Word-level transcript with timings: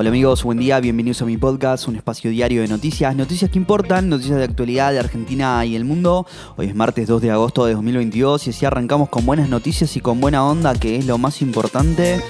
Hola 0.00 0.10
amigos, 0.10 0.44
buen 0.44 0.58
día, 0.58 0.78
bienvenidos 0.78 1.22
a 1.22 1.24
mi 1.24 1.36
podcast, 1.36 1.88
un 1.88 1.96
espacio 1.96 2.30
diario 2.30 2.62
de 2.62 2.68
noticias, 2.68 3.16
noticias 3.16 3.50
que 3.50 3.58
importan, 3.58 4.08
noticias 4.08 4.38
de 4.38 4.44
actualidad 4.44 4.92
de 4.92 5.00
Argentina 5.00 5.64
y 5.66 5.74
el 5.74 5.84
mundo. 5.84 6.24
Hoy 6.56 6.66
es 6.66 6.74
martes 6.76 7.08
2 7.08 7.20
de 7.20 7.32
agosto 7.32 7.66
de 7.66 7.74
2022 7.74 8.46
y 8.46 8.50
así 8.50 8.64
arrancamos 8.64 9.08
con 9.08 9.26
buenas 9.26 9.48
noticias 9.48 9.96
y 9.96 10.00
con 10.00 10.20
buena 10.20 10.46
onda, 10.46 10.72
que 10.74 10.94
es 10.94 11.04
lo 11.04 11.18
más 11.18 11.42
importante. 11.42 12.22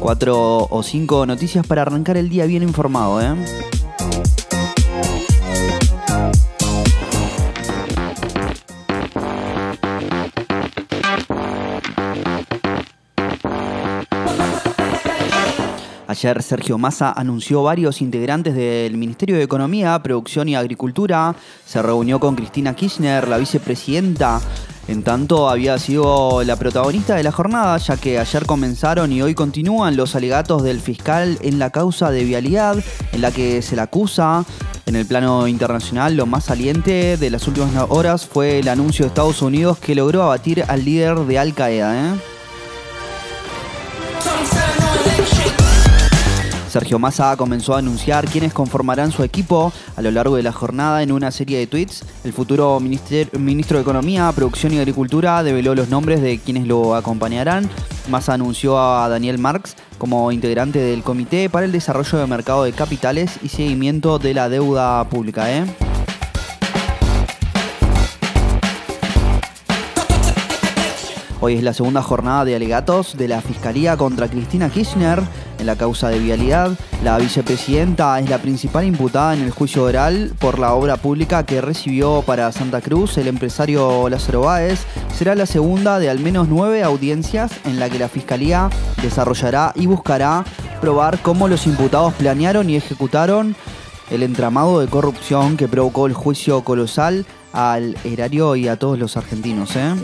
Cuatro 0.00 0.66
o 0.68 0.82
cinco 0.82 1.24
noticias 1.24 1.64
para 1.64 1.82
arrancar 1.82 2.16
el 2.16 2.28
día 2.28 2.44
bien 2.44 2.64
informado, 2.64 3.22
¿eh? 3.22 3.36
Ayer 16.12 16.42
Sergio 16.42 16.76
Massa 16.76 17.10
anunció 17.10 17.62
varios 17.62 18.02
integrantes 18.02 18.54
del 18.54 18.98
Ministerio 18.98 19.34
de 19.36 19.44
Economía, 19.44 19.98
Producción 20.02 20.46
y 20.46 20.54
Agricultura. 20.54 21.34
Se 21.64 21.80
reunió 21.80 22.20
con 22.20 22.36
Cristina 22.36 22.76
Kirchner, 22.76 23.26
la 23.26 23.38
vicepresidenta. 23.38 24.38
En 24.88 25.02
tanto, 25.04 25.48
había 25.48 25.78
sido 25.78 26.44
la 26.44 26.56
protagonista 26.56 27.14
de 27.14 27.22
la 27.22 27.32
jornada, 27.32 27.78
ya 27.78 27.96
que 27.96 28.18
ayer 28.18 28.44
comenzaron 28.44 29.10
y 29.10 29.22
hoy 29.22 29.34
continúan 29.34 29.96
los 29.96 30.14
alegatos 30.14 30.62
del 30.62 30.80
fiscal 30.80 31.38
en 31.40 31.58
la 31.58 31.70
causa 31.70 32.10
de 32.10 32.24
vialidad, 32.24 32.76
en 33.12 33.22
la 33.22 33.32
que 33.32 33.62
se 33.62 33.74
la 33.74 33.84
acusa. 33.84 34.44
En 34.84 34.96
el 34.96 35.06
plano 35.06 35.48
internacional, 35.48 36.14
lo 36.14 36.26
más 36.26 36.44
saliente 36.44 37.16
de 37.16 37.30
las 37.30 37.48
últimas 37.48 37.72
horas 37.88 38.26
fue 38.26 38.58
el 38.58 38.68
anuncio 38.68 39.06
de 39.06 39.08
Estados 39.08 39.40
Unidos 39.40 39.78
que 39.78 39.94
logró 39.94 40.24
abatir 40.24 40.62
al 40.68 40.84
líder 40.84 41.20
de 41.20 41.38
Al 41.38 41.54
Qaeda. 41.54 41.96
¿eh? 41.96 42.31
Sergio 46.72 46.98
Massa 46.98 47.36
comenzó 47.36 47.74
a 47.74 47.80
anunciar 47.80 48.26
quiénes 48.26 48.54
conformarán 48.54 49.12
su 49.12 49.22
equipo 49.22 49.74
a 49.94 50.00
lo 50.00 50.10
largo 50.10 50.36
de 50.36 50.42
la 50.42 50.52
jornada 50.52 51.02
en 51.02 51.12
una 51.12 51.30
serie 51.30 51.58
de 51.58 51.66
tweets. 51.66 52.02
El 52.24 52.32
futuro 52.32 52.80
ministro 52.80 53.76
de 53.76 53.82
Economía, 53.82 54.32
Producción 54.34 54.72
y 54.72 54.78
Agricultura 54.78 55.42
develó 55.42 55.74
los 55.74 55.90
nombres 55.90 56.22
de 56.22 56.38
quienes 56.38 56.66
lo 56.66 56.94
acompañarán. 56.94 57.68
Massa 58.08 58.32
anunció 58.32 58.80
a 58.80 59.06
Daniel 59.10 59.36
Marx 59.36 59.76
como 59.98 60.32
integrante 60.32 60.78
del 60.78 61.02
Comité 61.02 61.50
para 61.50 61.66
el 61.66 61.72
Desarrollo 61.72 62.16
del 62.16 62.28
Mercado 62.28 62.64
de 62.64 62.72
Capitales 62.72 63.32
y 63.42 63.50
Seguimiento 63.50 64.18
de 64.18 64.32
la 64.32 64.48
Deuda 64.48 65.04
Pública. 65.10 65.52
¿eh? 65.52 65.66
Hoy 71.44 71.56
es 71.56 71.64
la 71.64 71.74
segunda 71.74 72.02
jornada 72.02 72.44
de 72.44 72.54
alegatos 72.54 73.16
de 73.16 73.26
la 73.26 73.40
Fiscalía 73.40 73.96
contra 73.96 74.28
Cristina 74.28 74.70
Kirchner 74.70 75.20
en 75.62 75.66
la 75.66 75.76
causa 75.76 76.10
de 76.10 76.18
vialidad. 76.18 76.72
La 77.02 77.16
vicepresidenta 77.16 78.20
es 78.20 78.28
la 78.28 78.38
principal 78.38 78.84
imputada 78.84 79.32
en 79.32 79.42
el 79.42 79.50
juicio 79.50 79.84
oral 79.84 80.34
por 80.38 80.58
la 80.58 80.74
obra 80.74 80.98
pública 80.98 81.46
que 81.46 81.60
recibió 81.60 82.22
para 82.26 82.52
Santa 82.52 82.80
Cruz 82.80 83.16
el 83.16 83.28
empresario 83.28 84.08
Lázaro 84.10 84.42
Báez. 84.42 84.80
Será 85.16 85.34
la 85.34 85.46
segunda 85.46 85.98
de 85.98 86.10
al 86.10 86.18
menos 86.18 86.48
nueve 86.48 86.82
audiencias 86.82 87.52
en 87.64 87.80
la 87.80 87.88
que 87.88 87.98
la 87.98 88.08
Fiscalía 88.08 88.68
desarrollará 89.00 89.72
y 89.74 89.86
buscará 89.86 90.44
probar 90.80 91.20
cómo 91.22 91.48
los 91.48 91.66
imputados 91.66 92.12
planearon 92.14 92.68
y 92.68 92.76
ejecutaron 92.76 93.56
el 94.10 94.22
entramado 94.22 94.80
de 94.80 94.88
corrupción 94.88 95.56
que 95.56 95.68
provocó 95.68 96.06
el 96.06 96.12
juicio 96.12 96.62
colosal 96.64 97.24
al 97.52 97.96
erario 98.04 98.56
y 98.56 98.68
a 98.68 98.76
todos 98.76 98.98
los 98.98 99.16
argentinos. 99.16 99.76
¿eh? 99.76 99.94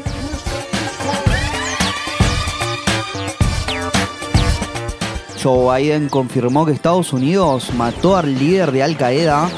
Joe 5.43 5.81
Biden 5.81 6.09
confirmó 6.09 6.67
que 6.67 6.73
Estados 6.73 7.13
Unidos 7.13 7.73
mató 7.77 8.17
al 8.17 8.37
líder 8.39 8.73
de 8.73 8.83
Al 8.83 8.97
Qaeda. 8.97 9.49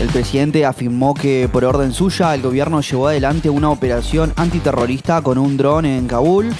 El 0.00 0.08
presidente 0.08 0.64
afirmó 0.64 1.14
que 1.14 1.48
por 1.50 1.64
orden 1.64 1.92
suya 1.92 2.34
el 2.34 2.42
gobierno 2.42 2.80
llevó 2.80 3.08
adelante 3.08 3.50
una 3.50 3.70
operación 3.70 4.32
antiterrorista 4.36 5.20
con 5.22 5.36
un 5.36 5.56
dron 5.56 5.84
en 5.84 6.06
Kabul. 6.06 6.50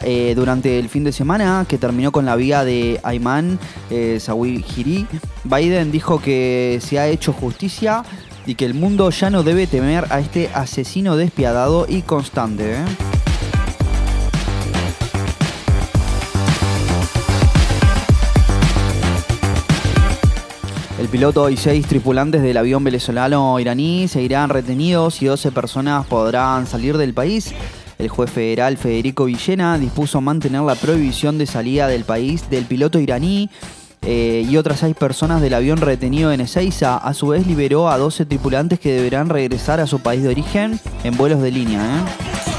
Eh, 0.00 0.32
durante 0.34 0.78
el 0.78 0.88
fin 0.88 1.04
de 1.04 1.12
semana 1.12 1.64
que 1.68 1.78
terminó 1.78 2.10
con 2.10 2.24
la 2.24 2.34
vía 2.34 2.64
de 2.64 2.98
Ayman 3.04 3.58
eh, 3.88 4.18
Biden 5.44 5.92
dijo 5.92 6.20
que 6.20 6.80
se 6.82 6.98
ha 6.98 7.06
hecho 7.06 7.32
justicia 7.32 8.02
y 8.44 8.56
que 8.56 8.64
el 8.64 8.74
mundo 8.74 9.10
ya 9.10 9.30
no 9.30 9.44
debe 9.44 9.68
temer 9.68 10.06
a 10.10 10.18
este 10.18 10.50
asesino 10.54 11.16
despiadado 11.16 11.86
y 11.88 12.02
constante. 12.02 12.72
¿eh? 12.72 13.11
Piloto 21.12 21.50
y 21.50 21.58
seis 21.58 21.86
tripulantes 21.86 22.40
del 22.40 22.56
avión 22.56 22.82
venezolano 22.82 23.60
iraní 23.60 24.08
seguirán 24.08 24.48
retenidos 24.48 25.20
y 25.20 25.26
12 25.26 25.52
personas 25.52 26.06
podrán 26.06 26.66
salir 26.66 26.96
del 26.96 27.12
país. 27.12 27.52
El 27.98 28.08
juez 28.08 28.30
federal 28.30 28.78
Federico 28.78 29.26
Villena 29.26 29.76
dispuso 29.76 30.22
mantener 30.22 30.62
la 30.62 30.74
prohibición 30.74 31.36
de 31.36 31.44
salida 31.44 31.86
del 31.86 32.04
país 32.04 32.48
del 32.48 32.64
piloto 32.64 32.98
iraní 32.98 33.50
eh, 34.00 34.46
y 34.48 34.56
otras 34.56 34.80
seis 34.80 34.96
personas 34.96 35.42
del 35.42 35.52
avión 35.52 35.76
retenido 35.76 36.32
en 36.32 36.40
Ezeiza. 36.40 36.96
A 36.96 37.12
su 37.12 37.28
vez 37.28 37.46
liberó 37.46 37.90
a 37.90 37.98
12 37.98 38.24
tripulantes 38.24 38.80
que 38.80 38.94
deberán 38.94 39.28
regresar 39.28 39.80
a 39.80 39.86
su 39.86 40.00
país 40.00 40.22
de 40.22 40.30
origen 40.30 40.80
en 41.04 41.14
vuelos 41.18 41.42
de 41.42 41.50
línea. 41.50 41.98
¿eh? 41.98 42.51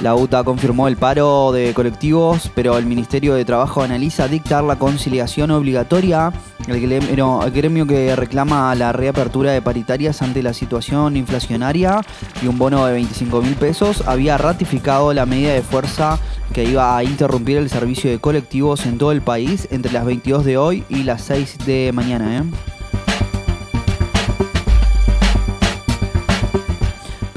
La 0.00 0.14
UTA 0.14 0.44
confirmó 0.44 0.86
el 0.86 0.96
paro 0.96 1.50
de 1.50 1.74
colectivos, 1.74 2.52
pero 2.54 2.78
el 2.78 2.86
Ministerio 2.86 3.34
de 3.34 3.44
Trabajo 3.44 3.82
analiza 3.82 4.28
dictar 4.28 4.62
la 4.62 4.78
conciliación 4.78 5.50
obligatoria. 5.50 6.32
El 6.68 6.80
gremio, 6.80 7.86
que 7.86 8.14
reclama 8.14 8.72
la 8.76 8.92
reapertura 8.92 9.50
de 9.50 9.60
paritarias 9.60 10.22
ante 10.22 10.42
la 10.42 10.52
situación 10.52 11.16
inflacionaria 11.16 12.00
y 12.40 12.46
un 12.46 12.58
bono 12.58 12.86
de 12.86 12.92
25 12.92 13.42
mil 13.42 13.54
pesos 13.54 14.04
había 14.06 14.38
ratificado 14.38 15.12
la 15.12 15.26
medida 15.26 15.52
de 15.52 15.62
fuerza 15.62 16.18
que 16.52 16.64
iba 16.64 16.96
a 16.96 17.02
interrumpir 17.02 17.56
el 17.56 17.68
servicio 17.68 18.08
de 18.08 18.20
colectivos 18.20 18.86
en 18.86 18.98
todo 18.98 19.10
el 19.10 19.22
país 19.22 19.66
entre 19.72 19.92
las 19.92 20.04
22 20.04 20.44
de 20.44 20.58
hoy 20.58 20.84
y 20.88 21.02
las 21.02 21.22
6 21.22 21.58
de 21.66 21.90
mañana. 21.92 22.38
¿eh? 22.38 22.77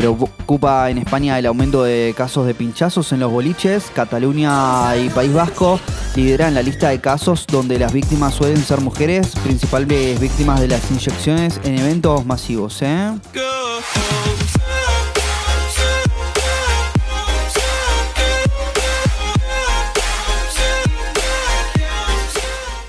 Preocupa 0.02 0.90
en 0.90 0.98
España 0.98 1.38
el 1.38 1.46
aumento 1.46 1.84
de 1.84 2.16
casos 2.18 2.48
de 2.48 2.56
pinchazos 2.56 3.12
en 3.12 3.20
los 3.20 3.32
boliches. 3.32 3.92
Cataluña 3.94 4.98
y 4.98 5.10
País 5.10 5.32
Vasco 5.32 5.80
lideran 6.16 6.56
la 6.56 6.64
lista 6.64 6.90
de 6.90 7.00
casos 7.00 7.46
donde 7.46 7.78
las 7.78 7.94
víctimas 7.94 8.34
suelen 8.34 8.58
ser 8.64 8.82
mujeres, 8.82 9.36
principales 9.44 10.20
víctimas 10.20 10.60
de 10.60 10.70
las 10.70 10.90
inyecciones 10.90 11.62
en 11.64 11.78
eventos 11.78 12.26
masivos. 12.26 12.82
¿eh? 12.82 13.12